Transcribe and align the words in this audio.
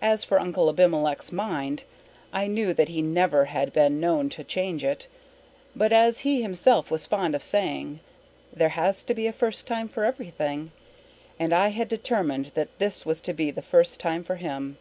As 0.00 0.22
for 0.22 0.38
Uncle 0.38 0.68
Abimelech's 0.68 1.32
mind, 1.32 1.82
I 2.32 2.46
knew 2.46 2.72
that 2.72 2.88
he 2.88 3.02
never 3.02 3.46
had 3.46 3.72
been 3.72 3.98
known 3.98 4.28
to 4.28 4.44
change 4.44 4.84
it. 4.84 5.08
But, 5.74 5.92
as 5.92 6.20
he 6.20 6.40
himself 6.40 6.88
was 6.88 7.04
fond 7.04 7.34
of 7.34 7.42
saying, 7.42 7.98
there 8.52 8.68
has 8.68 9.02
to 9.02 9.12
be 9.12 9.26
a 9.26 9.32
first 9.32 9.66
time 9.66 9.88
for 9.88 10.04
everything, 10.04 10.70
and 11.36 11.52
I 11.52 11.70
had 11.70 11.88
determined 11.88 12.52
that 12.54 12.78
this 12.78 13.04
was 13.04 13.20
to 13.22 13.32
be 13.32 13.50
the 13.50 13.60
first 13.60 13.98
time 13.98 14.22
for 14.22 14.36
him. 14.36 14.78